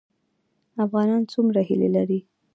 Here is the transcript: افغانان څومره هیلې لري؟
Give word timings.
افغانان 0.85 1.21
څومره 1.33 1.59
هیلې 1.69 1.89
لري؟ 1.95 2.19